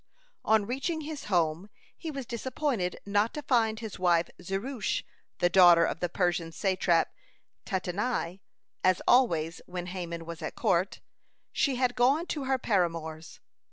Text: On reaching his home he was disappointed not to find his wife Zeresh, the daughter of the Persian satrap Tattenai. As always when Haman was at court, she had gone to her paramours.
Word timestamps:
On 0.43 0.65
reaching 0.65 1.01
his 1.01 1.25
home 1.25 1.69
he 1.95 2.09
was 2.09 2.25
disappointed 2.25 2.99
not 3.05 3.35
to 3.35 3.43
find 3.43 3.79
his 3.81 3.99
wife 3.99 4.31
Zeresh, 4.41 5.05
the 5.37 5.47
daughter 5.47 5.85
of 5.85 5.99
the 5.99 6.09
Persian 6.09 6.51
satrap 6.51 7.13
Tattenai. 7.67 8.39
As 8.83 9.03
always 9.07 9.61
when 9.67 9.85
Haman 9.85 10.25
was 10.25 10.41
at 10.41 10.55
court, 10.55 11.01
she 11.51 11.75
had 11.75 11.93
gone 11.95 12.25
to 12.25 12.45
her 12.45 12.57
paramours. 12.57 13.41